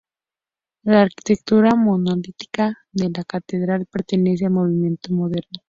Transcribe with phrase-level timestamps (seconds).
[0.83, 5.59] La arquitectura monolítica de la catedral pertenece al movimiento moderno.